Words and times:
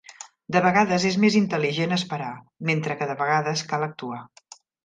De 0.55 0.61
vegades 0.67 1.05
és 1.09 1.17
més 1.25 1.37
intel·ligent 1.41 1.93
esperar, 1.99 2.31
mentre 2.71 2.99
que 3.03 3.11
de 3.13 3.21
vegades 3.23 3.67
cal 3.75 3.89
actuar. 3.93 4.23